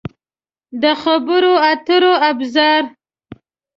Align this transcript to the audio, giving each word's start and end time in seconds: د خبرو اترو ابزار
د 0.81 0.83
خبرو 1.01 1.53
اترو 1.71 2.13
ابزار 2.29 2.83